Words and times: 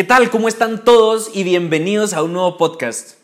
¿Qué 0.00 0.04
tal? 0.04 0.30
¿Cómo 0.30 0.48
están 0.48 0.82
todos? 0.82 1.30
Y 1.34 1.44
bienvenidos 1.44 2.14
a 2.14 2.22
un 2.22 2.32
nuevo 2.32 2.56
podcast. 2.56 3.18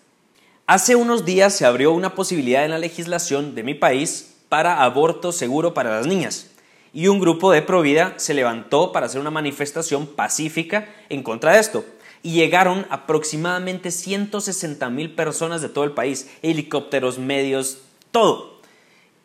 Hace 0.66 0.94
unos 0.94 1.24
días 1.24 1.54
se 1.54 1.64
abrió 1.64 1.90
una 1.90 2.14
posibilidad 2.14 2.66
en 2.66 2.70
la 2.70 2.78
legislación 2.78 3.54
de 3.54 3.62
mi 3.62 3.72
país 3.72 4.36
para 4.50 4.82
aborto 4.82 5.32
seguro 5.32 5.72
para 5.72 5.96
las 5.96 6.06
niñas. 6.06 6.50
Y 6.92 7.08
un 7.08 7.18
grupo 7.18 7.50
de 7.50 7.62
Provida 7.62 8.12
se 8.18 8.34
levantó 8.34 8.92
para 8.92 9.06
hacer 9.06 9.22
una 9.22 9.30
manifestación 9.30 10.06
pacífica 10.06 10.86
en 11.08 11.22
contra 11.22 11.54
de 11.54 11.60
esto. 11.60 11.82
Y 12.22 12.32
llegaron 12.32 12.84
aproximadamente 12.90 13.90
160 13.90 14.90
mil 14.90 15.14
personas 15.14 15.62
de 15.62 15.70
todo 15.70 15.84
el 15.84 15.92
país, 15.92 16.28
helicópteros, 16.42 17.18
medios, 17.18 17.78
todo. 18.10 18.60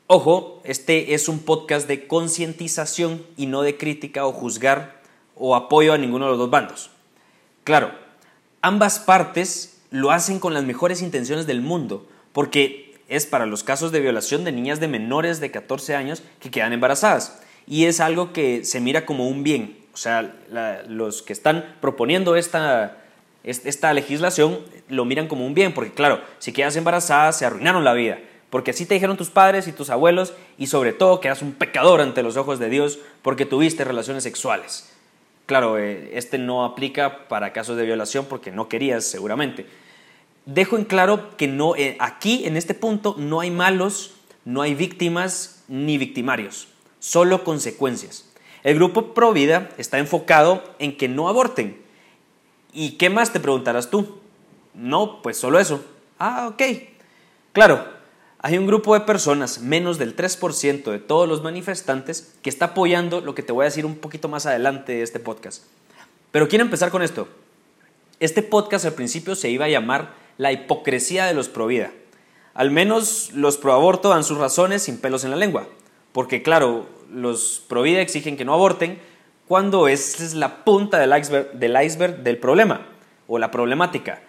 Ojo, 0.08 0.62
este 0.64 1.14
es 1.14 1.28
un 1.28 1.40
podcast 1.40 1.86
de 1.90 2.08
concientización 2.08 3.26
y 3.36 3.48
no 3.48 3.62
de 3.62 3.76
crítica 3.76 4.26
o 4.26 4.32
juzgar 4.32 5.02
o 5.36 5.54
apoyo 5.54 5.92
a 5.92 5.98
ninguno 5.98 6.24
de 6.24 6.32
los 6.32 6.40
dos 6.40 6.50
bandos. 6.50 6.92
Claro, 7.64 7.92
ambas 8.62 9.00
partes 9.00 9.82
lo 9.92 10.12
hacen 10.12 10.40
con 10.40 10.54
las 10.54 10.64
mejores 10.64 11.02
intenciones 11.02 11.46
del 11.46 11.62
mundo, 11.62 12.08
porque 12.34 12.96
es 13.08 13.26
para 13.26 13.46
los 13.46 13.64
casos 13.64 13.92
de 13.92 14.00
violación 14.00 14.44
de 14.44 14.52
niñas 14.52 14.80
de 14.80 14.88
menores 14.88 15.40
de 15.40 15.52
14 15.52 15.96
años 15.96 16.24
que 16.40 16.50
quedan 16.50 16.74
embarazadas. 16.74 17.42
Y 17.68 17.86
es 17.86 18.00
algo 18.00 18.34
que 18.34 18.64
se 18.66 18.80
mira 18.80 19.06
como 19.06 19.28
un 19.28 19.44
bien. 19.44 19.78
O 19.94 19.98
sea, 19.98 20.34
los 20.88 21.22
que 21.22 21.34
están 21.34 21.76
proponiendo 21.82 22.38
esta, 22.38 22.98
esta 23.44 23.94
legislación 23.94 24.60
lo 24.88 25.04
miran 25.04 25.28
como 25.28 25.46
un 25.46 25.54
bien, 25.54 25.74
porque 25.74 25.92
claro, 25.92 26.22
si 26.40 26.54
quedas 26.54 26.78
embarazada 26.78 27.34
se 27.34 27.46
arruinaron 27.46 27.84
la 27.84 27.94
vida, 27.94 28.20
porque 28.50 28.72
así 28.72 28.86
te 28.86 28.94
dijeron 28.94 29.18
tus 29.18 29.30
padres 29.30 29.68
y 29.68 29.74
tus 29.74 29.90
abuelos, 29.90 30.34
y 30.58 30.68
sobre 30.68 30.94
todo 30.94 31.20
que 31.20 31.28
eras 31.28 31.42
un 31.42 31.52
pecador 31.52 32.00
ante 32.00 32.24
los 32.24 32.38
ojos 32.38 32.60
de 32.60 32.70
Dios 32.70 33.00
porque 33.22 33.46
tuviste 33.46 33.84
relaciones 33.84 34.24
sexuales. 34.24 34.90
Claro, 35.52 35.78
eh, 35.78 36.12
este 36.14 36.38
no 36.38 36.64
aplica 36.64 37.28
para 37.28 37.52
casos 37.52 37.76
de 37.76 37.84
violación 37.84 38.24
porque 38.24 38.52
no 38.52 38.70
querías 38.70 39.04
seguramente. 39.04 39.66
Dejo 40.46 40.78
en 40.78 40.86
claro 40.86 41.36
que 41.36 41.50
no, 41.50 41.76
eh, 41.76 41.98
aquí 42.00 42.46
en 42.46 42.56
este 42.56 42.74
punto 42.74 43.16
no 43.18 43.42
hay 43.42 43.52
malos, 43.52 44.14
no 44.46 44.62
hay 44.62 44.76
víctimas 44.76 45.66
ni 45.68 45.98
victimarios, 45.98 46.70
solo 47.00 47.44
consecuencias. 47.44 48.32
El 48.64 48.76
grupo 48.76 49.14
Provida 49.14 49.72
está 49.78 50.00
enfocado 50.00 50.64
en 50.80 50.96
que 50.96 51.10
no 51.10 51.28
aborten. 51.28 51.82
¿Y 52.72 52.92
qué 52.92 53.10
más 53.10 53.34
te 53.34 53.42
preguntarás 53.42 53.90
tú? 53.90 54.22
No, 54.74 55.22
pues 55.22 55.36
solo 55.36 55.60
eso. 55.60 55.84
Ah, 56.18 56.48
ok. 56.48 56.64
Claro, 57.52 57.86
hay 58.44 58.58
un 58.58 58.66
grupo 58.66 58.96
de 58.96 59.02
personas, 59.02 59.60
menos 59.60 60.00
del 60.00 60.16
3% 60.16 60.92
de 60.92 60.98
todos 60.98 61.30
los 61.30 61.44
manifestantes, 61.44 62.34
que 62.42 62.50
está 62.50 62.66
apoyando 62.66 63.22
lo 63.22 63.36
que 63.36 63.44
te 63.44 63.52
voy 63.52 63.64
a 63.64 63.66
decir 63.70 63.86
un 63.86 63.98
poquito 63.98 64.30
más 64.30 64.48
adelante 64.48 64.94
de 64.94 65.04
este 65.04 65.20
podcast. 65.20 65.64
Pero 66.32 66.48
quiero 66.48 66.66
empezar 66.66 66.90
con 66.90 67.04
esto. 67.04 67.28
Este 68.20 68.42
podcast 68.42 68.86
al 68.86 68.94
principio 68.94 69.36
se 69.36 69.52
iba 69.52 69.66
a 69.66 69.70
llamar 69.70 70.16
La 70.40 70.52
hipocresía 70.52 71.26
de 71.26 71.36
los 71.36 71.50
pro 71.50 71.68
vida. 71.68 71.92
Al 72.56 72.72
menos 72.72 73.32
los 73.34 73.58
pro 73.58 73.74
aborto 73.74 74.10
dan 74.10 74.24
sus 74.24 74.40
razones 74.40 74.82
sin 74.82 74.98
pelos 74.98 75.24
en 75.24 75.30
la 75.30 75.38
lengua. 75.38 75.68
Porque 76.12 76.42
claro, 76.42 76.88
los 77.12 77.64
pro 77.68 77.84
vida 77.84 78.02
exigen 78.02 78.38
que 78.38 78.46
no 78.46 78.56
aborten 78.56 79.00
cuando 79.48 79.88
es 79.88 80.34
la 80.34 80.64
punta 80.64 80.98
del 80.98 81.16
iceberg, 81.16 81.52
del 81.54 81.80
iceberg 81.80 82.24
del 82.24 82.40
problema 82.40 82.88
o 83.28 83.38
la 83.38 83.52
problemática. 83.52 84.24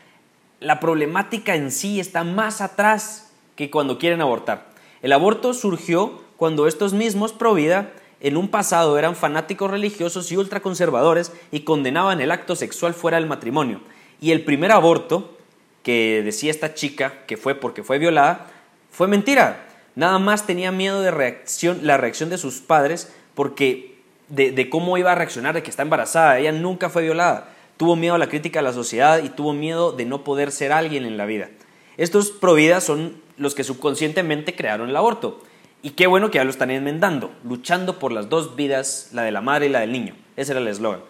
La 0.61 0.81
problemática 0.81 1.55
en 1.55 1.71
sí 1.71 1.99
está 1.99 2.25
más 2.25 2.61
atrás 2.61 3.32
que 3.57 3.71
cuando 3.71 3.99
quieren 3.99 4.21
abortar. 4.21 4.71
El 5.03 5.13
aborto 5.13 5.53
surgió 5.55 6.23
cuando 6.37 6.67
estos 6.67 6.93
mismos 6.93 7.33
pro 7.33 7.55
vida 7.55 7.93
en 8.21 8.37
un 8.37 8.49
pasado 8.49 8.99
eran 8.99 9.17
fanáticos 9.17 9.71
religiosos 9.71 10.31
y 10.31 10.37
ultraconservadores 10.37 11.33
y 11.51 11.61
condenaban 11.61 12.21
el 12.21 12.31
acto 12.31 12.55
sexual 12.55 12.95
fuera 12.95 13.19
del 13.19 13.27
matrimonio. 13.27 13.81
Y 14.21 14.31
el 14.31 14.45
primer 14.45 14.71
aborto, 14.71 15.37
que 15.83 16.23
decía 16.25 16.53
esta 16.53 16.75
chica 16.75 17.25
que 17.27 17.37
fue 17.37 17.57
porque 17.57 17.83
fue 17.83 17.99
violada, 17.99 18.47
fue 18.93 19.09
mentira. 19.09 19.67
Nada 19.97 20.21
más 20.21 20.47
tenía 20.47 20.71
miedo 20.71 21.03
de 21.03 21.11
reacción, 21.11 21.81
la 21.83 21.97
reacción 21.97 22.31
de 22.31 22.39
sus 22.39 22.61
padres 22.61 23.13
porque 23.35 23.99
de, 24.29 24.53
de 24.53 24.71
cómo 24.71 24.97
iba 24.99 25.11
a 25.11 25.17
reaccionar 25.17 25.55
de 25.55 25.65
que 25.65 25.71
está 25.71 25.83
embarazada. 25.83 26.39
Ella 26.39 26.53
nunca 26.53 26.91
fue 26.91 27.03
violada. 27.03 27.49
Tuvo 27.77 27.97
miedo 27.97 28.15
a 28.15 28.19
la 28.19 28.29
crítica 28.29 28.61
de 28.61 28.65
la 28.65 28.73
sociedad 28.73 29.21
y 29.23 29.31
tuvo 29.31 29.53
miedo 29.53 29.91
de 29.91 30.05
no 30.05 30.23
poder 30.23 30.53
ser 30.53 30.71
alguien 30.71 31.05
en 31.05 31.17
la 31.17 31.27
vida. 31.27 31.49
Estos 31.97 32.31
providas 32.31 32.85
son 32.85 33.21
los 33.37 33.55
que 33.55 33.65
subconscientemente 33.65 34.55
crearon 34.55 34.89
el 34.89 34.97
aborto. 34.97 35.43
Y 35.83 35.91
qué 35.91 36.07
bueno 36.07 36.31
que 36.31 36.39
ya 36.39 36.45
lo 36.45 36.51
están 36.51 36.71
enmendando, 36.71 37.33
luchando 37.45 37.99
por 37.99 38.13
las 38.13 38.29
dos 38.29 38.57
vidas, 38.57 39.11
la 39.13 39.23
de 39.23 39.33
la 39.33 39.41
madre 39.41 39.67
y 39.67 39.69
la 39.69 39.81
del 39.81 39.93
niño. 39.93 40.15
Ese 40.37 40.53
era 40.53 40.61
el 40.61 40.69
eslogan. 40.69 41.01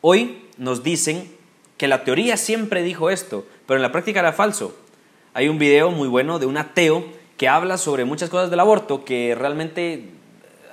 Hoy 0.00 0.44
nos 0.58 0.82
dicen 0.82 1.30
que 1.76 1.88
la 1.88 2.04
teoría 2.04 2.36
siempre 2.36 2.82
dijo 2.82 3.10
esto, 3.10 3.46
pero 3.66 3.78
en 3.78 3.82
la 3.82 3.92
práctica 3.92 4.20
era 4.20 4.32
falso. 4.32 4.76
Hay 5.32 5.48
un 5.48 5.58
video 5.58 5.90
muy 5.90 6.08
bueno 6.08 6.38
de 6.38 6.46
un 6.46 6.56
ateo 6.56 7.04
que 7.36 7.48
habla 7.48 7.78
sobre 7.78 8.04
muchas 8.04 8.28
cosas 8.28 8.50
del 8.50 8.60
aborto 8.60 9.04
que 9.04 9.34
realmente 9.34 10.10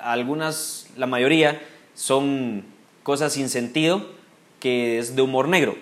algunas, 0.02 0.88
la 0.96 1.06
mayoría, 1.06 1.62
son 1.94 2.64
cosas 3.02 3.32
sin 3.32 3.48
sentido, 3.48 4.04
que 4.60 4.98
es 4.98 5.16
de 5.16 5.22
humor 5.22 5.48
negro. 5.48 5.76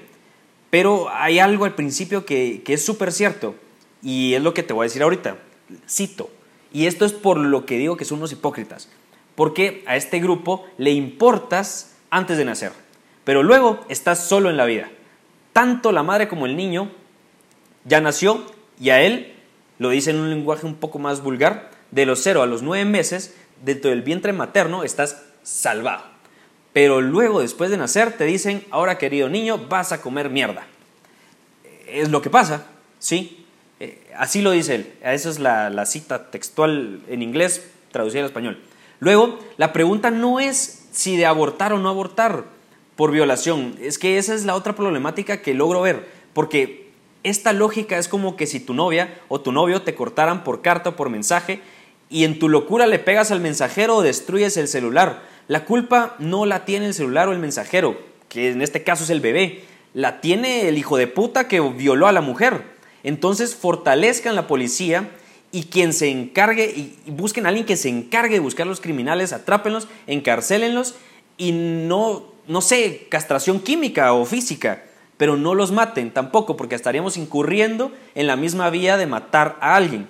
Pero 0.74 1.08
hay 1.08 1.38
algo 1.38 1.66
al 1.66 1.76
principio 1.76 2.26
que, 2.26 2.62
que 2.64 2.72
es 2.72 2.84
súper 2.84 3.12
cierto. 3.12 3.54
Y 4.02 4.34
es 4.34 4.42
lo 4.42 4.54
que 4.54 4.64
te 4.64 4.72
voy 4.72 4.82
a 4.82 4.88
decir 4.88 5.04
ahorita. 5.04 5.38
Cito. 5.88 6.30
Y 6.72 6.88
esto 6.88 7.04
es 7.04 7.12
por 7.12 7.36
lo 7.36 7.64
que 7.64 7.78
digo 7.78 7.96
que 7.96 8.04
son 8.04 8.18
unos 8.18 8.32
hipócritas. 8.32 8.88
Porque 9.36 9.84
a 9.86 9.94
este 9.94 10.18
grupo 10.18 10.66
le 10.76 10.90
importas 10.90 11.94
antes 12.10 12.38
de 12.38 12.44
nacer. 12.44 12.72
Pero 13.22 13.44
luego 13.44 13.84
estás 13.88 14.26
solo 14.26 14.50
en 14.50 14.56
la 14.56 14.64
vida. 14.64 14.90
Tanto 15.52 15.92
la 15.92 16.02
madre 16.02 16.26
como 16.26 16.44
el 16.44 16.56
niño 16.56 16.90
ya 17.84 18.00
nació 18.00 18.44
y 18.80 18.90
a 18.90 19.00
él, 19.00 19.32
lo 19.78 19.90
dice 19.90 20.10
en 20.10 20.18
un 20.18 20.28
lenguaje 20.28 20.66
un 20.66 20.74
poco 20.74 20.98
más 20.98 21.22
vulgar, 21.22 21.70
de 21.92 22.04
los 22.04 22.20
0 22.24 22.42
a 22.42 22.46
los 22.46 22.62
9 22.62 22.84
meses, 22.84 23.36
dentro 23.64 23.90
del 23.90 24.02
vientre 24.02 24.32
materno 24.32 24.82
estás 24.82 25.22
salvado. 25.44 26.13
Pero 26.74 27.00
luego, 27.00 27.40
después 27.40 27.70
de 27.70 27.76
nacer, 27.76 28.16
te 28.16 28.24
dicen, 28.24 28.64
ahora 28.72 28.98
querido 28.98 29.28
niño, 29.28 29.58
vas 29.68 29.92
a 29.92 30.02
comer 30.02 30.28
mierda. 30.28 30.66
Es 31.86 32.10
lo 32.10 32.20
que 32.20 32.30
pasa, 32.30 32.66
¿sí? 32.98 33.46
Eh, 33.78 34.04
así 34.18 34.42
lo 34.42 34.50
dice 34.50 34.74
él. 34.74 34.92
Esa 35.00 35.30
es 35.30 35.38
la, 35.38 35.86
cita 35.86 36.32
textual 36.32 37.00
en 37.08 37.22
inglés 37.22 37.64
traducida 37.92 38.22
al 38.22 38.26
español. 38.26 38.60
Luego, 38.98 39.38
la 39.56 39.72
pregunta 39.72 40.10
no 40.10 40.40
es 40.40 40.88
si 40.90 41.16
de 41.16 41.26
abortar 41.26 41.72
o 41.72 41.78
no 41.78 41.88
abortar 41.88 42.42
por 42.96 43.12
violación. 43.12 43.76
Es 43.80 43.96
que 43.96 44.18
esa 44.18 44.34
es 44.34 44.44
la 44.44 44.56
otra 44.56 44.74
problemática 44.74 45.42
que 45.42 45.54
logro 45.54 45.80
ver. 45.80 46.08
Porque 46.32 46.90
esta 47.22 47.52
lógica 47.52 47.98
es 47.98 48.08
como 48.08 48.34
que 48.34 48.48
si 48.48 48.58
tu 48.58 48.74
novia 48.74 49.16
o 49.28 49.40
tu 49.40 49.52
novio 49.52 49.82
te 49.82 49.94
cortaran 49.94 50.42
por 50.42 50.60
carta 50.60 50.90
o 50.90 50.96
por 50.96 51.08
mensaje 51.08 51.60
y 52.10 52.24
en 52.24 52.40
tu 52.40 52.48
locura 52.48 52.88
le 52.88 52.98
pegas 52.98 53.30
al 53.30 53.40
mensajero 53.40 53.94
o 53.94 54.02
destruyes 54.02 54.56
el 54.56 54.66
celular. 54.66 55.22
La 55.48 55.64
culpa 55.64 56.16
no 56.18 56.46
la 56.46 56.64
tiene 56.64 56.86
el 56.86 56.94
celular 56.94 57.28
o 57.28 57.32
el 57.32 57.38
mensajero, 57.38 57.98
que 58.28 58.50
en 58.50 58.62
este 58.62 58.82
caso 58.82 59.04
es 59.04 59.10
el 59.10 59.20
bebé. 59.20 59.64
La 59.92 60.20
tiene 60.20 60.68
el 60.68 60.78
hijo 60.78 60.96
de 60.96 61.06
puta 61.06 61.48
que 61.48 61.60
violó 61.60 62.06
a 62.06 62.12
la 62.12 62.20
mujer. 62.20 62.62
Entonces 63.02 63.54
fortalezcan 63.54 64.34
la 64.34 64.46
policía 64.46 65.10
y 65.52 65.64
quien 65.64 65.92
se 65.92 66.10
encargue, 66.10 66.64
y 67.06 67.10
busquen 67.10 67.46
a 67.46 67.50
alguien 67.50 67.66
que 67.66 67.76
se 67.76 67.88
encargue 67.88 68.34
de 68.34 68.40
buscar 68.40 68.66
a 68.66 68.70
los 68.70 68.80
criminales, 68.80 69.32
atrápenlos, 69.32 69.86
encarcélenlos 70.08 70.96
y 71.36 71.52
no, 71.52 72.24
no 72.48 72.60
sé, 72.60 73.06
castración 73.08 73.60
química 73.60 74.12
o 74.14 74.24
física, 74.24 74.82
pero 75.16 75.36
no 75.36 75.54
los 75.54 75.70
maten 75.70 76.10
tampoco, 76.10 76.56
porque 76.56 76.74
estaríamos 76.74 77.16
incurriendo 77.16 77.92
en 78.16 78.26
la 78.26 78.34
misma 78.34 78.68
vía 78.70 78.96
de 78.96 79.06
matar 79.06 79.56
a 79.60 79.76
alguien. 79.76 80.08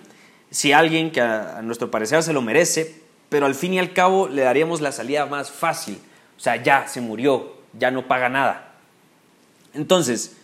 Si 0.51 0.73
alguien 0.73 1.11
que 1.11 1.21
a, 1.21 1.59
a 1.59 1.63
nuestro 1.63 1.91
parecer 1.91 2.23
se 2.23 2.33
lo 2.33 2.41
merece, 2.41 3.04
pero 3.35 3.47
al 3.47 3.57
fin 3.57 3.75
y 3.75 3.81
al 3.81 3.93
cabo 3.93 4.29
le 4.29 4.43
daríamos 4.43 4.81
la 4.81 4.93
salida 4.93 5.27
más 5.27 5.51
fácil. 5.51 5.99
O 6.37 6.41
sea, 6.41 6.63
ya 6.63 6.87
se 6.87 7.01
murió, 7.01 7.55
ya 7.77 7.91
no 7.91 8.07
paga 8.07 8.29
nada. 8.29 8.77
Entonces, 9.73 10.37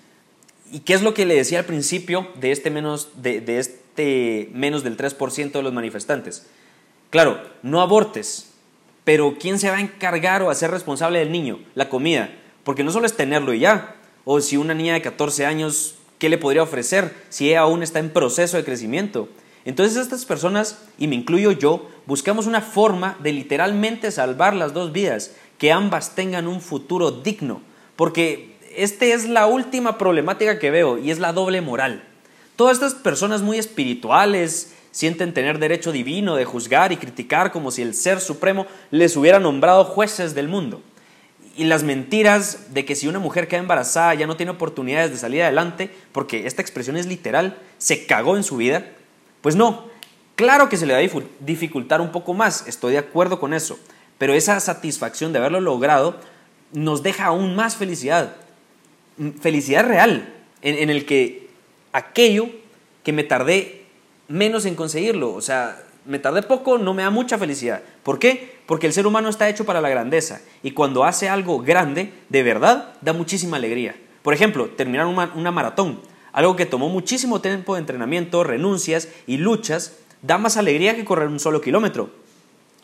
¿Y 0.73 0.81
qué 0.81 0.95
es 0.95 1.03
lo 1.03 1.15
que 1.15 1.27
le 1.27 1.35
decía 1.35 1.59
al 1.59 1.65
principio 1.65 2.29
de 2.37 2.53
este 2.53 2.71
menos, 2.71 3.11
de, 3.17 3.59
este 3.59 4.49
menos 4.53 4.85
del 4.85 4.97
3% 4.97 5.51
de 5.51 5.63
los 5.63 5.73
manifestantes? 5.73 6.47
Claro, 7.11 7.41
no 7.63 7.81
abortes, 7.81 8.53
pero 9.03 9.37
¿quién 9.41 9.59
se 9.59 9.69
va 9.69 9.79
a 9.79 9.81
encargar 9.81 10.43
o 10.43 10.51
a 10.51 10.55
ser 10.55 10.71
responsable 10.71 11.19
del 11.19 11.33
niño? 11.33 11.59
La 11.75 11.89
comida, 11.89 12.31
porque 12.63 12.85
no 12.85 12.93
solo 12.93 13.07
es 13.07 13.17
tenerlo 13.17 13.53
y 13.53 13.61
ya, 13.61 13.97
o 14.25 14.41
si 14.41 14.57
una 14.57 14.75
niña 14.75 14.95
de 14.95 15.03
14 15.03 15.45
años, 15.45 15.97
¿qué 16.21 16.29
le 16.29 16.39
podría 16.39 16.63
ofrecer 16.63 17.15
si 17.31 17.49
ella 17.49 17.61
aún 17.61 17.83
está 17.83 17.99
en 17.99 18.11
proceso 18.11 18.57
de 18.57 18.65
crecimiento? 18.65 19.29
Entonces 19.65 19.97
estas 19.97 20.25
personas, 20.25 20.79
y 20.99 21.09
me 21.09 21.17
incluyo 21.17 21.51
yo, 21.51 21.89
buscamos 22.11 22.49
una 22.49 22.61
forma 22.61 23.17
de 23.21 23.33
literalmente 23.33 24.11
salvar 24.11 24.53
las 24.57 24.75
dos 24.75 24.91
vidas, 24.91 25.31
que 25.59 25.71
ambas 25.71 26.17
tengan 26.17 26.49
un 26.49 26.61
futuro 26.61 27.13
digno, 27.13 27.63
porque 27.95 28.57
esta 28.75 29.05
es 29.05 29.29
la 29.29 29.47
última 29.47 29.97
problemática 29.97 30.59
que 30.59 30.73
veo 30.73 30.99
y 30.99 31.13
es 31.13 31.21
la 31.21 31.33
doble 31.33 31.61
moral. 31.61 32.03
Todas 32.57 32.79
estas 32.79 32.95
personas 32.95 33.43
muy 33.43 33.59
espirituales 33.59 34.75
sienten 34.91 35.33
tener 35.33 35.61
derecho 35.61 35.93
divino 35.93 36.35
de 36.35 36.45
juzgar 36.45 36.91
y 36.91 36.97
criticar 36.97 37.53
como 37.53 37.71
si 37.71 37.83
el 37.83 37.95
Ser 37.95 38.19
Supremo 38.19 38.67
les 38.91 39.17
hubiera 39.17 39.39
nombrado 39.39 39.85
jueces 39.85 40.35
del 40.35 40.49
mundo. 40.49 40.83
y 41.57 41.65
las 41.65 41.83
mentiras 41.83 42.73
de 42.75 42.85
que 42.85 42.97
si 42.97 43.07
una 43.07 43.19
mujer 43.19 43.47
queda 43.47 43.61
embarazada 43.61 44.15
ya 44.15 44.27
no 44.27 44.37
tiene 44.37 44.53
oportunidades 44.53 45.11
de 45.11 45.17
salir 45.17 45.43
adelante, 45.43 45.91
porque 46.11 46.47
esta 46.47 46.63
expresión 46.63 46.97
es 46.97 47.07
literal, 47.07 47.59
se 47.77 48.07
cagó 48.07 48.37
en 48.37 48.45
su 48.45 48.57
vida, 48.57 48.87
pues 49.43 49.57
no, 49.57 49.91
claro 50.41 50.71
que 50.71 50.79
se 50.79 50.87
le 50.87 50.95
va 50.95 51.01
a 51.01 51.23
dificultar 51.41 52.01
un 52.01 52.13
poco 52.13 52.33
más, 52.33 52.67
estoy 52.67 52.93
de 52.93 52.99
acuerdo 52.99 53.39
con 53.39 53.53
eso, 53.53 53.79
pero 54.17 54.33
esa 54.33 54.59
satisfacción 54.59 55.33
de 55.33 55.39
haberlo 55.39 55.61
logrado 55.61 56.17
nos 56.73 57.03
deja 57.03 57.27
aún 57.27 57.55
más 57.55 57.77
felicidad, 57.77 58.37
mm, 59.19 59.33
felicidad 59.41 59.85
real, 59.85 60.33
en, 60.63 60.79
en 60.79 60.89
el 60.89 61.05
que 61.05 61.51
aquello 61.93 62.49
que 63.03 63.13
me 63.13 63.23
tardé 63.23 63.85
menos 64.29 64.65
en 64.65 64.77
conseguirlo, 64.77 65.35
o 65.35 65.43
sea, 65.43 65.85
me 66.07 66.19
tardé 66.19 66.43
poco, 66.43 66.79
no 66.79 66.95
me 66.95 67.03
da 67.03 67.11
mucha 67.11 67.37
felicidad. 67.37 67.83
¿Por 68.03 68.19
qué? 68.19 68.59
Porque 68.65 68.87
el 68.87 68.95
ser 68.95 69.07
humano 69.07 69.29
está 69.29 69.47
hecho 69.51 69.67
para 69.67 69.83
la 69.83 69.91
grandeza 69.91 70.41
y 70.63 70.71
cuando 70.71 71.05
hace 71.05 71.29
algo 71.29 71.61
grande, 71.61 72.15
de 72.31 72.43
verdad, 72.43 72.95
da 73.03 73.13
muchísima 73.13 73.59
alegría. 73.59 73.95
Por 74.23 74.33
ejemplo, 74.33 74.71
terminar 74.71 75.07
una, 75.07 75.51
maratón, 75.51 76.01
algo 76.33 76.57
que 76.57 76.65
tomó 76.65 76.89
muchísimo 76.89 77.43
tiempo 77.43 77.75
de 77.75 77.81
entrenamiento, 77.81 78.43
renuncias 78.43 79.09
y 79.27 79.37
luchas, 79.37 79.99
da 80.23 80.39
más 80.39 80.57
alegría 80.57 80.97
que 80.97 81.05
correr 81.05 81.29
un 81.29 81.41
solo 81.41 81.61
kilómetro. 81.61 82.11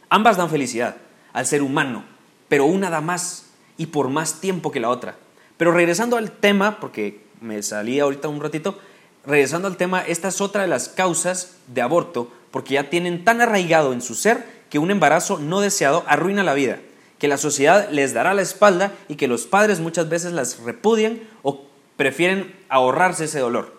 Ambas 0.08 0.36
dan 0.36 0.50
felicidad 0.50 0.96
al 1.32 1.46
ser 1.46 1.62
humano, 1.62 2.04
pero 2.48 2.64
una 2.64 2.90
da 2.90 3.00
más 3.00 3.46
y 3.76 3.86
por 3.86 4.08
más 4.08 4.40
tiempo 4.40 4.70
que 4.70 4.80
la 4.80 4.90
otra. 4.90 5.16
Pero 5.56 5.72
regresando 5.72 6.16
al 6.16 6.32
tema, 6.32 6.80
porque 6.80 7.20
me 7.40 7.62
salí 7.62 8.00
ahorita 8.00 8.28
un 8.28 8.40
ratito, 8.40 8.78
regresando 9.24 9.68
al 9.68 9.76
tema, 9.76 10.02
esta 10.02 10.28
es 10.28 10.40
otra 10.40 10.62
de 10.62 10.68
las 10.68 10.88
causas 10.88 11.56
de 11.66 11.82
aborto 11.82 12.30
porque 12.56 12.72
ya 12.72 12.88
tienen 12.88 13.22
tan 13.22 13.42
arraigado 13.42 13.92
en 13.92 14.00
su 14.00 14.14
ser 14.14 14.42
que 14.70 14.78
un 14.78 14.90
embarazo 14.90 15.38
no 15.38 15.60
deseado 15.60 16.04
arruina 16.06 16.42
la 16.42 16.54
vida, 16.54 16.78
que 17.18 17.28
la 17.28 17.36
sociedad 17.36 17.90
les 17.90 18.14
dará 18.14 18.32
la 18.32 18.40
espalda 18.40 18.94
y 19.08 19.16
que 19.16 19.28
los 19.28 19.46
padres 19.46 19.80
muchas 19.80 20.08
veces 20.08 20.32
las 20.32 20.60
repudian 20.60 21.20
o 21.42 21.66
prefieren 21.98 22.54
ahorrarse 22.70 23.24
ese 23.24 23.40
dolor. 23.40 23.75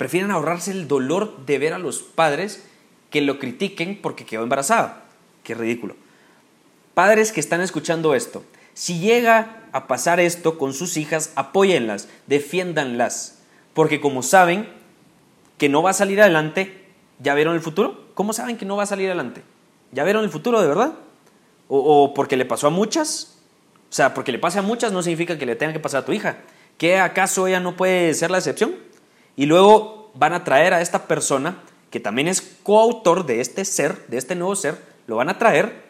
Prefieren 0.00 0.30
ahorrarse 0.30 0.70
el 0.70 0.88
dolor 0.88 1.44
de 1.44 1.58
ver 1.58 1.74
a 1.74 1.78
los 1.78 1.98
padres 1.98 2.64
que 3.10 3.20
lo 3.20 3.38
critiquen 3.38 4.00
porque 4.00 4.24
quedó 4.24 4.42
embarazada. 4.42 5.02
Qué 5.44 5.54
ridículo. 5.54 5.94
Padres 6.94 7.32
que 7.32 7.40
están 7.40 7.60
escuchando 7.60 8.14
esto, 8.14 8.42
si 8.72 8.98
llega 8.98 9.68
a 9.72 9.86
pasar 9.88 10.18
esto 10.18 10.56
con 10.56 10.72
sus 10.72 10.96
hijas, 10.96 11.32
apóyenlas, 11.34 12.08
defiéndanlas, 12.26 13.42
porque 13.74 14.00
como 14.00 14.22
saben 14.22 14.70
que 15.58 15.68
no 15.68 15.82
va 15.82 15.90
a 15.90 15.92
salir 15.92 16.22
adelante, 16.22 16.80
¿Ya 17.22 17.34
vieron 17.34 17.54
el 17.54 17.60
futuro? 17.60 18.06
¿Cómo 18.14 18.32
saben 18.32 18.56
que 18.56 18.64
no 18.64 18.76
va 18.76 18.84
a 18.84 18.86
salir 18.86 19.08
adelante? 19.08 19.42
¿Ya 19.92 20.04
vieron 20.04 20.24
el 20.24 20.30
futuro 20.30 20.62
de 20.62 20.68
verdad? 20.68 20.94
¿O, 21.68 22.14
porque 22.14 22.38
le 22.38 22.46
pasó 22.46 22.68
a 22.68 22.70
muchas? 22.70 23.36
O 23.90 23.92
sea, 23.92 24.14
porque 24.14 24.32
le 24.32 24.38
pase 24.38 24.58
a 24.58 24.62
muchas 24.62 24.90
no 24.90 25.02
significa 25.02 25.36
que 25.36 25.44
le 25.44 25.54
tenga 25.54 25.74
que 25.74 25.80
pasar 25.80 26.02
a 26.02 26.06
tu 26.06 26.12
hija. 26.12 26.38
¿Qué 26.78 26.98
acaso 26.98 27.46
ella 27.46 27.60
no 27.60 27.76
puede 27.76 28.14
ser 28.14 28.30
la 28.30 28.38
excepción? 28.38 28.74
Y 29.36 29.46
luego 29.46 30.10
van 30.14 30.32
a 30.32 30.44
traer 30.44 30.74
a 30.74 30.80
esta 30.80 31.06
persona, 31.06 31.62
que 31.90 32.00
también 32.00 32.28
es 32.28 32.40
coautor 32.62 33.26
de 33.26 33.40
este 33.40 33.64
ser, 33.64 34.06
de 34.08 34.18
este 34.18 34.34
nuevo 34.34 34.56
ser, 34.56 34.78
lo 35.06 35.16
van 35.16 35.28
a 35.28 35.38
traer, 35.38 35.88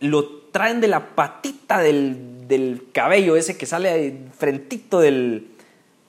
lo 0.00 0.28
traen 0.52 0.80
de 0.80 0.88
la 0.88 1.14
patita 1.14 1.78
del, 1.78 2.88
cabello, 2.92 3.36
ese 3.36 3.56
que 3.56 3.66
sale 3.66 4.26
frentito 4.36 5.00
del, 5.00 5.48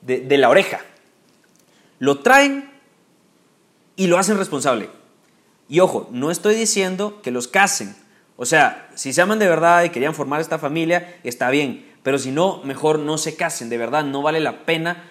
de 0.02 0.38
la 0.38 0.50
oreja. 0.50 0.82
Lo 2.00 2.20
traen 2.20 2.72
y 3.96 4.08
lo 4.08 4.18
hacen 4.18 4.38
responsable. 4.38 4.90
Y 5.70 5.80
ojo, 5.80 6.10
no 6.12 6.32
estoy 6.32 6.56
diciendo 6.56 7.22
que 7.22 7.32
los 7.32 7.48
casen. 7.48 7.96
O 8.36 8.46
sea, 8.46 8.90
si 8.96 9.14
se 9.14 9.22
aman 9.22 9.40
de 9.40 9.48
verdad 9.48 9.84
y 9.84 9.90
querían 9.90 10.16
formar 10.16 10.42
esta 10.42 10.58
familia, 10.58 11.16
está 11.24 11.50
bien. 11.50 11.90
Pero 12.04 12.18
si 12.18 12.32
no, 12.32 12.62
mejor 12.64 13.00
no 13.00 13.18
se 13.18 13.36
casen. 13.36 13.70
De 13.70 13.78
verdad, 13.78 14.04
no 14.04 14.22
vale 14.22 14.40
la 14.40 14.66
pena. 14.66 15.11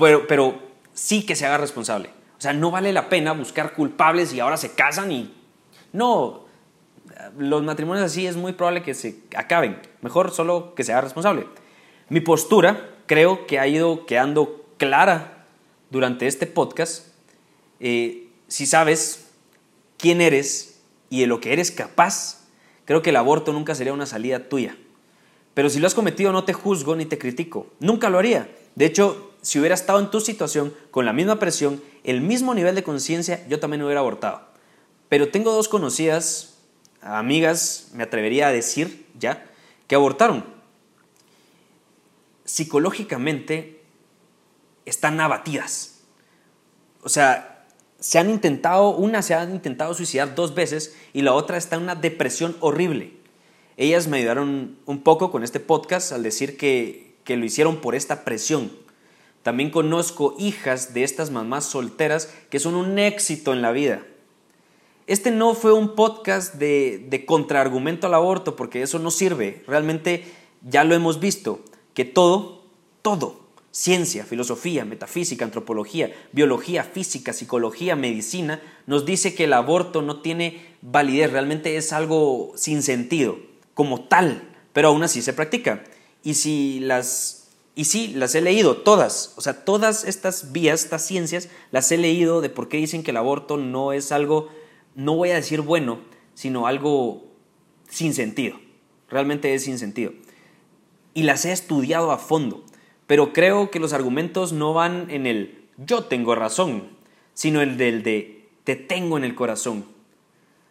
Pero, 0.00 0.26
pero 0.26 0.58
sí 0.92 1.24
que 1.24 1.36
se 1.36 1.46
haga 1.46 1.58
responsable. 1.58 2.10
O 2.38 2.40
sea, 2.40 2.52
no 2.52 2.70
vale 2.70 2.92
la 2.92 3.08
pena 3.08 3.32
buscar 3.32 3.74
culpables 3.74 4.32
y 4.32 4.40
ahora 4.40 4.56
se 4.56 4.72
casan 4.72 5.12
y... 5.12 5.34
No, 5.92 6.46
los 7.36 7.62
matrimonios 7.62 8.06
así 8.06 8.26
es 8.26 8.36
muy 8.36 8.52
probable 8.52 8.82
que 8.82 8.94
se 8.94 9.20
acaben. 9.36 9.80
Mejor 10.00 10.30
solo 10.30 10.74
que 10.74 10.84
se 10.84 10.92
haga 10.92 11.02
responsable. 11.02 11.46
Mi 12.08 12.20
postura 12.20 12.88
creo 13.06 13.46
que 13.46 13.58
ha 13.58 13.66
ido 13.66 14.06
quedando 14.06 14.64
clara 14.78 15.46
durante 15.90 16.26
este 16.26 16.46
podcast 16.46 17.10
eh, 17.80 18.28
si 18.46 18.66
sabes 18.66 19.26
quién 19.96 20.20
eres 20.20 20.80
y 21.08 21.20
de 21.20 21.26
lo 21.26 21.40
que 21.40 21.52
eres 21.52 21.70
capaz, 21.70 22.46
creo 22.84 23.02
que 23.02 23.10
el 23.10 23.16
aborto 23.16 23.52
nunca 23.52 23.74
sería 23.74 23.92
una 23.92 24.06
salida 24.06 24.48
tuya. 24.48 24.76
Pero 25.54 25.70
si 25.70 25.80
lo 25.80 25.86
has 25.86 25.94
cometido 25.94 26.30
no 26.32 26.44
te 26.44 26.52
juzgo 26.52 26.94
ni 26.94 27.06
te 27.06 27.18
critico. 27.18 27.66
Nunca 27.80 28.10
lo 28.10 28.18
haría. 28.18 28.50
De 28.74 28.84
hecho, 28.84 29.29
si 29.42 29.58
hubiera 29.58 29.74
estado 29.74 29.98
en 29.98 30.10
tu 30.10 30.20
situación 30.20 30.74
con 30.90 31.04
la 31.04 31.12
misma 31.12 31.38
presión, 31.38 31.82
el 32.04 32.20
mismo 32.20 32.54
nivel 32.54 32.74
de 32.74 32.82
conciencia, 32.82 33.46
yo 33.48 33.60
también 33.60 33.82
hubiera 33.82 34.00
abortado. 34.00 34.42
Pero 35.08 35.28
tengo 35.30 35.52
dos 35.52 35.68
conocidas, 35.68 36.58
amigas, 37.00 37.88
me 37.94 38.02
atrevería 38.02 38.48
a 38.48 38.52
decir 38.52 39.06
ya, 39.18 39.46
que 39.86 39.94
abortaron. 39.94 40.44
Psicológicamente 42.44 43.82
están 44.84 45.20
abatidas. 45.20 46.00
O 47.02 47.08
sea, 47.08 47.66
se 47.98 48.18
han 48.18 48.30
intentado, 48.30 48.90
una 48.90 49.22
se 49.22 49.34
han 49.34 49.52
intentado 49.52 49.94
suicidar 49.94 50.34
dos 50.34 50.54
veces 50.54 50.96
y 51.12 51.22
la 51.22 51.32
otra 51.32 51.56
está 51.56 51.76
en 51.76 51.82
una 51.82 51.94
depresión 51.94 52.56
horrible. 52.60 53.14
Ellas 53.76 54.08
me 54.08 54.18
ayudaron 54.18 54.76
un 54.86 55.02
poco 55.02 55.30
con 55.30 55.42
este 55.42 55.60
podcast 55.60 56.12
al 56.12 56.22
decir 56.22 56.56
que, 56.56 57.16
que 57.24 57.36
lo 57.36 57.44
hicieron 57.44 57.80
por 57.80 57.94
esta 57.94 58.24
presión. 58.24 58.70
También 59.42 59.70
conozco 59.70 60.34
hijas 60.38 60.94
de 60.94 61.02
estas 61.02 61.30
mamás 61.30 61.64
solteras 61.64 62.32
que 62.50 62.60
son 62.60 62.74
un 62.74 62.98
éxito 62.98 63.52
en 63.52 63.62
la 63.62 63.72
vida. 63.72 64.06
Este 65.06 65.30
no 65.30 65.54
fue 65.54 65.72
un 65.72 65.94
podcast 65.94 66.54
de, 66.54 67.06
de 67.08 67.24
contraargumento 67.24 68.06
al 68.06 68.14
aborto 68.14 68.54
porque 68.56 68.82
eso 68.82 68.98
no 68.98 69.10
sirve. 69.10 69.64
Realmente 69.66 70.24
ya 70.62 70.84
lo 70.84 70.94
hemos 70.94 71.20
visto, 71.20 71.60
que 71.94 72.04
todo, 72.04 72.62
todo 73.02 73.40
Ciencia, 73.72 74.24
filosofía, 74.24 74.84
metafísica, 74.84 75.44
antropología, 75.44 76.12
biología, 76.32 76.82
física, 76.82 77.32
psicología, 77.32 77.94
medicina, 77.94 78.60
nos 78.86 79.06
dice 79.06 79.36
que 79.36 79.44
el 79.44 79.52
aborto 79.52 80.02
no 80.02 80.22
tiene 80.22 80.60
validez, 80.82 81.30
realmente 81.30 81.76
es 81.76 81.92
algo 81.92 82.52
sin 82.56 82.82
sentido, 82.82 83.38
como 83.74 84.02
tal, 84.08 84.42
pero 84.72 84.88
aún 84.88 85.04
así 85.04 85.22
se 85.22 85.34
practica. 85.34 85.84
Y 86.24 86.34
si 86.34 86.80
las 86.80 87.39
y 87.74 87.84
sí, 87.84 88.08
las 88.14 88.34
he 88.34 88.40
leído 88.40 88.78
todas, 88.78 89.32
o 89.36 89.40
sea, 89.40 89.64
todas 89.64 90.04
estas 90.04 90.52
vías, 90.52 90.84
estas 90.84 91.06
ciencias, 91.06 91.48
las 91.70 91.90
he 91.92 91.98
leído 91.98 92.40
de 92.40 92.50
por 92.50 92.68
qué 92.68 92.76
dicen 92.76 93.02
que 93.02 93.12
el 93.12 93.16
aborto 93.16 93.56
no 93.56 93.92
es 93.92 94.12
algo, 94.12 94.48
no 94.94 95.14
voy 95.16 95.30
a 95.30 95.36
decir 95.36 95.60
bueno, 95.60 96.00
sino 96.34 96.66
algo 96.66 97.24
sin 97.88 98.14
sentido. 98.14 98.58
Realmente 99.08 99.54
es 99.54 99.64
sin 99.64 99.78
sentido. 99.78 100.12
Y 101.14 101.24
las 101.24 101.44
he 101.44 101.52
estudiado 101.52 102.12
a 102.12 102.18
fondo 102.18 102.64
pero 103.10 103.32
creo 103.32 103.72
que 103.72 103.80
los 103.80 103.92
argumentos 103.92 104.52
no 104.52 104.72
van 104.72 105.10
en 105.10 105.26
el 105.26 105.66
yo 105.78 106.04
tengo 106.04 106.36
razón, 106.36 106.90
sino 107.34 107.60
el 107.60 107.76
del 107.76 108.04
de 108.04 108.48
te 108.62 108.76
tengo 108.76 109.16
en 109.16 109.24
el 109.24 109.34
corazón. 109.34 109.84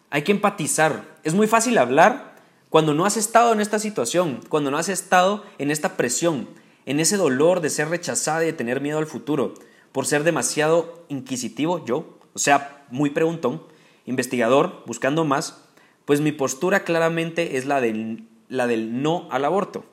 Hay 0.09 0.21
que 0.21 0.31
empatizar. 0.31 1.17
Es 1.25 1.33
muy 1.33 1.47
fácil 1.47 1.77
hablar 1.77 2.37
cuando 2.69 2.93
no 2.93 3.05
has 3.05 3.17
estado 3.17 3.51
en 3.51 3.59
esta 3.59 3.77
situación, 3.77 4.39
cuando 4.47 4.71
no 4.71 4.77
has 4.77 4.87
estado 4.87 5.43
en 5.57 5.69
esta 5.69 5.97
presión, 5.97 6.47
en 6.85 6.99
ese 6.99 7.17
dolor 7.17 7.61
de 7.61 7.69
ser 7.69 7.89
rechazada 7.89 8.43
y 8.43 8.47
de 8.47 8.53
tener 8.53 8.81
miedo 8.81 8.97
al 8.97 9.07
futuro, 9.07 9.53
por 9.91 10.05
ser 10.05 10.23
demasiado 10.23 11.05
inquisitivo 11.09 11.85
yo, 11.85 12.17
o 12.33 12.39
sea, 12.39 12.85
muy 12.89 13.09
preguntón, 13.09 13.63
investigador, 14.05 14.83
buscando 14.85 15.25
más, 15.25 15.65
pues 16.05 16.21
mi 16.21 16.31
postura 16.31 16.83
claramente 16.83 17.57
es 17.57 17.65
la 17.65 17.81
del, 17.81 18.27
la 18.47 18.67
del 18.67 19.01
no 19.01 19.27
al 19.31 19.45
aborto. 19.45 19.85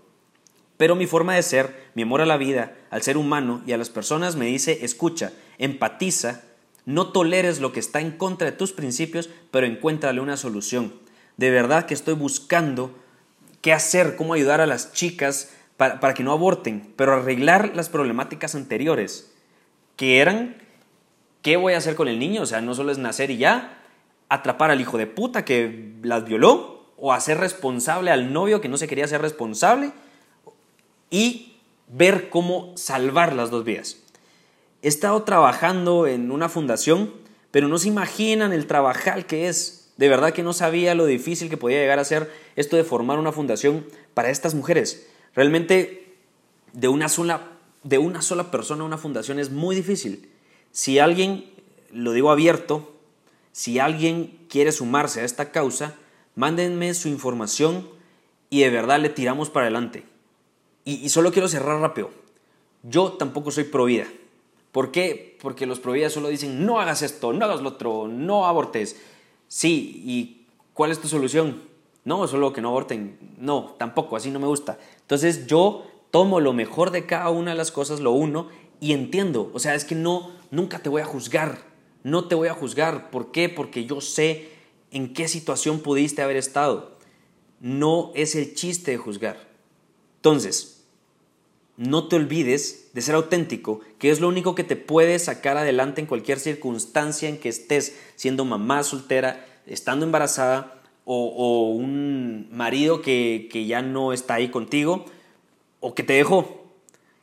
Pero 0.77 0.95
mi 0.95 1.07
forma 1.07 1.35
de 1.35 1.43
ser, 1.43 1.91
mi 1.95 2.03
amor 2.03 2.21
a 2.21 2.27
la 2.27 2.37
vida, 2.37 2.77
al 2.91 3.03
ser 3.03 3.17
humano 3.17 3.63
y 3.67 3.73
a 3.73 3.79
las 3.79 3.91
personas 3.91 4.37
me 4.37 4.47
dice, 4.47 4.85
escucha, 4.85 5.33
empatiza, 5.59 6.43
no 6.85 7.13
toleres 7.13 7.61
lo 7.61 7.73
que 7.73 7.81
está 7.81 8.01
en 8.01 8.13
contra 8.13 8.51
de 8.51 8.57
tus 8.57 8.73
principios, 8.73 9.31
pero 9.51 9.67
encuéntrale 9.67 10.21
una 10.21 10.37
solución. 10.37 10.95
De 11.37 11.51
verdad 11.51 11.87
que 11.87 11.95
estoy 11.95 12.15
buscando 12.15 12.95
qué 13.61 13.73
hacer, 13.73 14.17
cómo 14.17 14.35
ayudar 14.35 14.61
a 14.61 14.67
las 14.67 14.93
chicas 14.93 15.51
para, 15.77 16.01
para 16.01 16.15
que 16.15 16.23
no 16.23 16.33
aborten, 16.33 16.93
pero 16.97 17.15
arreglar 17.15 17.73
las 17.75 17.89
problemáticas 17.89 18.55
anteriores, 18.55 19.33
que 19.97 20.21
eran, 20.21 20.57
¿qué 21.43 21.57
voy 21.57 21.75
a 21.75 21.79
hacer 21.79 21.95
con 21.95 22.09
el 22.09 22.19
niño? 22.19 22.43
O 22.43 22.47
sea, 22.47 22.61
no 22.61 22.75
solo 22.75 22.93
es 22.93 22.99
nacer 22.99 23.31
y 23.31 23.39
ya, 23.39 23.83
atrapar 24.29 24.71
al 24.71 24.81
hijo 24.81 24.99
de 24.99 25.07
puta 25.07 25.45
que 25.45 25.95
las 26.03 26.25
violó, 26.25 26.77
o 26.99 27.13
hacer 27.13 27.39
responsable 27.39 28.11
al 28.11 28.33
novio 28.33 28.61
que 28.61 28.69
no 28.69 28.79
se 28.79 28.89
quería 28.89 29.05
hacer 29.05 29.21
responsable, 29.21 29.93
y 31.11 31.57
ver 31.89 32.31
cómo 32.31 32.73
salvar 32.77 33.35
las 33.35 33.51
dos 33.51 33.65
vías. 33.65 33.99
He 34.83 34.89
estado 34.89 35.23
trabajando 35.23 36.07
en 36.07 36.31
una 36.31 36.49
fundación, 36.49 37.13
pero 37.51 37.69
no 37.69 37.79
se 37.79 37.89
imaginan 37.89 38.53
el 38.53 38.67
trabajar 38.67 39.27
que 39.27 39.49
es. 39.49 39.93
De 39.97 40.09
verdad 40.09 40.33
que 40.33 40.43
no 40.43 40.53
sabía 40.53 40.95
lo 40.95 41.07
difícil 41.07 41.49
que 41.49 41.57
podía 41.57 41.79
llegar 41.79 41.99
a 41.99 42.05
ser 42.05 42.31
esto 42.55 42.77
de 42.77 42.85
formar 42.85 43.19
una 43.19 43.33
fundación 43.33 43.87
para 44.15 44.31
estas 44.31 44.55
mujeres. 44.55 45.09
Realmente 45.37 46.17
de 46.73 46.89
una 46.89 47.09
sola, 47.11 47.53
de 47.85 47.99
una 47.99 48.23
sola 48.23 48.51
persona 48.51 48.85
una 48.85 48.99
fundación 48.99 49.39
es 49.39 49.51
muy 49.51 49.77
difícil. 49.77 50.31
Si 50.73 50.99
alguien, 50.99 51.45
lo 51.93 52.13
digo 52.13 52.31
abierto, 52.31 52.95
si 53.53 53.79
alguien 53.79 54.47
quiere 54.49 54.73
sumarse 54.73 55.21
a 55.21 55.25
esta 55.25 55.53
causa, 55.53 55.95
mándenme 56.35 56.95
su 56.95 57.09
información 57.09 57.89
y 58.49 58.61
de 58.61 58.71
verdad 58.71 58.99
le 58.99 59.11
tiramos 59.11 59.51
para 59.51 59.67
adelante. 59.67 60.05
Y, 60.85 61.09
solo 61.11 61.33
quiero 61.33 61.49
cerrar 61.49 61.81
rápido. 61.81 62.11
Yo 62.83 63.13
tampoco 63.13 63.51
soy 63.51 63.65
pro 63.65 63.85
vida. 63.85 64.07
¿Por 64.73 64.91
qué? 64.91 65.37
Porque 65.43 65.67
los 65.67 65.81
pro 65.81 65.93
vida 65.93 66.11
solo 66.11 66.29
dicen 66.29 66.65
no 66.65 66.81
hagas 66.81 67.03
esto, 67.03 67.33
no 67.33 67.45
hagas 67.45 67.61
lo 67.61 67.71
otro, 67.71 68.09
no 68.09 68.47
abortes. 68.47 68.97
Sí, 69.49 70.03
¿y 70.05 70.47
cuál 70.73 70.93
es 70.93 71.01
tu 71.01 71.09
solución? 71.09 71.61
No, 72.07 72.29
solo 72.29 72.53
que 72.53 72.63
no 72.63 72.69
aborten. 72.69 73.19
No, 73.37 73.75
tampoco, 73.79 74.17
así 74.17 74.31
no 74.31 74.39
me 74.39 74.47
gusta. 74.47 74.79
Entonces 75.01 75.49
yo 75.49 75.85
tomo 76.13 76.39
lo 76.39 76.53
mejor 76.53 76.93
de 76.93 77.05
cada 77.05 77.31
una 77.31 77.51
de 77.51 77.57
las 77.57 77.73
cosas, 77.73 77.99
lo 77.99 78.13
uno, 78.13 78.49
y 78.79 78.93
entiendo. 78.93 79.51
O 79.53 79.59
sea, 79.59 79.75
es 79.75 79.85
que 79.85 79.97
no, 79.97 80.31
nunca 80.53 80.79
te 80.79 80.89
voy 80.89 81.03
a 81.03 81.05
juzgar. 81.05 81.59
No 82.05 82.29
te 82.29 82.37
voy 82.37 82.47
a 82.47 82.55
juzgar. 82.55 83.11
¿Por 83.11 83.33
qué? 83.33 83.49
Porque 83.49 83.87
yo 83.87 84.01
sé 84.01 84.51
en 84.93 85.15
qué 85.15 85.27
situación 85.27 85.81
pudiste 85.81 86.23
haber 86.23 86.37
estado. 86.37 86.97
No 87.59 88.13
es 88.15 88.37
el 88.37 88.55
chiste 88.55 88.93
de 88.93 88.99
juzgar. 88.99 89.49
Entonces, 90.19 90.85
no 91.77 92.07
te 92.07 92.15
olvides 92.15 92.91
de 92.93 93.03
ser 93.03 93.17
auténtico, 93.17 93.81
que 93.99 94.11
es 94.11 94.21
lo 94.21 94.29
único 94.29 94.55
que 94.55 94.63
te 94.63 94.77
puede 94.77 95.19
sacar 95.19 95.57
adelante 95.57 96.01
en 96.01 96.07
cualquier 96.07 96.39
circunstancia 96.39 97.29
en 97.29 97.39
que 97.39 97.49
estés, 97.49 97.99
siendo 98.15 98.45
mamá 98.45 98.85
soltera, 98.85 99.45
estando 99.67 100.07
embarazada 100.07 100.76
o, 101.09 101.71
un 101.71 102.49
marido 102.51 103.01
que, 103.01 103.49
que 103.51 103.65
ya 103.65 103.81
no 103.81 104.13
está 104.13 104.35
ahí 104.35 104.49
contigo 104.49 105.05
o 105.81 105.95
que 105.95 106.03
te 106.03 106.15
dejó. 106.15 106.65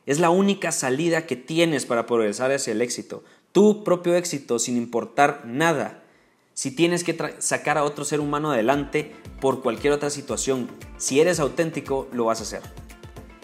Es 0.06 0.18
la 0.18 0.30
única 0.30 0.72
salida 0.72 1.26
que 1.26 1.36
tienes 1.36 1.86
para 1.86 2.06
progresar 2.06 2.50
hacia 2.50 2.72
el 2.72 2.82
éxito. 2.82 3.22
Tu 3.52 3.84
propio 3.84 4.16
éxito 4.16 4.58
sin 4.58 4.76
importar 4.76 5.42
nada. 5.46 6.02
Si 6.54 6.70
tienes 6.70 7.04
que 7.04 7.16
sacar 7.38 7.78
a 7.78 7.84
otro 7.84 8.04
ser 8.04 8.20
humano 8.20 8.52
adelante 8.52 9.12
por 9.40 9.62
cualquier 9.62 9.92
otra 9.92 10.10
situación, 10.10 10.68
si 10.96 11.20
eres 11.20 11.40
auténtico, 11.40 12.08
lo 12.12 12.26
vas 12.26 12.40
a 12.40 12.44
hacer. 12.44 12.62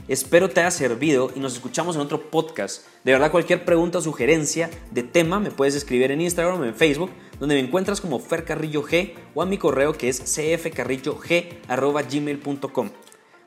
Espero 0.09 0.51
te 0.51 0.61
haya 0.61 0.71
servido 0.71 1.31
y 1.35 1.41
nos 1.41 1.55
escuchamos 1.55 1.97
en 1.97 2.03
otro 2.03 2.31
podcast. 2.31 2.85
De 3.05 3.13
verdad, 3.13 3.31
cualquier 3.31 3.65
pregunta 3.65 3.99
o 3.99 4.03
sugerencia 4.03 4.71
de 4.91 5.03
tema 5.03 5.39
me 5.39 5.51
puedes 5.51 5.75
escribir 5.75 6.11
en 6.11 6.21
Instagram 6.21 6.61
o 6.61 6.65
en 6.65 6.75
Facebook, 6.75 7.11
donde 7.41 7.57
me 7.57 7.61
encuentras 7.61 8.01
como 8.01 8.21
Fer 8.21 8.45
Carrillo 8.45 8.85
G 8.85 9.15
o 9.35 9.43
a 9.43 9.47
mi 9.47 9.59
correo 9.59 9.95
que 9.95 10.09
es 10.09 10.21
cfcarrillog.gmail.com. 10.21 12.91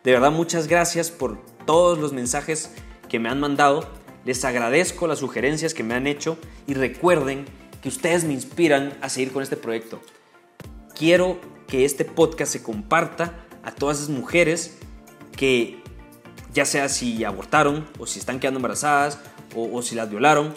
De 0.04 0.12
verdad, 0.12 0.32
muchas 0.32 0.68
gracias 0.68 1.12
por 1.12 1.42
todos 1.66 1.98
los 1.98 2.12
mensajes 2.12 2.72
que 3.08 3.20
me 3.20 3.30
han 3.30 3.40
mandado. 3.40 3.88
Les 4.26 4.44
agradezco 4.44 5.08
las 5.08 5.20
sugerencias 5.20 5.74
que 5.74 5.84
me 5.84 5.94
han 5.94 6.08
hecho 6.08 6.38
y 6.68 6.74
recuerden 6.74 7.46
que 7.82 7.88
ustedes 7.90 8.24
me 8.26 8.34
inspiran 8.34 8.98
a 9.02 9.10
seguir 9.10 9.32
con 9.32 9.44
este 9.44 9.56
proyecto. 9.56 10.02
Quiero 10.96 11.40
que 11.68 11.86
este 11.86 12.06
podcast 12.06 12.52
se 12.52 12.64
comparta 12.64 13.46
a 13.64 13.72
todas 13.72 13.98
esas 13.98 14.10
mujeres 14.10 14.78
que 15.38 15.82
ya 16.54 16.66
sea 16.66 16.90
si 16.90 17.24
abortaron 17.24 17.88
o 18.00 18.06
si 18.06 18.20
están 18.20 18.40
quedando 18.40 18.60
embarazadas 18.60 19.20
o, 19.56 19.82
si 19.82 19.96
las 19.96 20.10
violaron, 20.10 20.54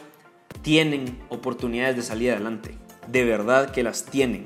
tienen 0.63 1.19
oportunidades 1.29 1.97
de 1.97 2.03
salir 2.03 2.33
adelante. 2.33 2.77
De 3.09 3.25
verdad 3.25 3.71
que 3.71 3.83
las 3.83 4.05
tienen. 4.05 4.45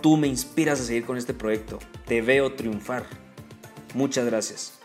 Tú 0.00 0.16
me 0.16 0.26
inspiras 0.26 0.80
a 0.80 0.84
seguir 0.84 1.04
con 1.04 1.16
este 1.16 1.34
proyecto. 1.34 1.78
Te 2.06 2.20
veo 2.20 2.54
triunfar. 2.54 3.04
Muchas 3.94 4.26
gracias. 4.26 4.78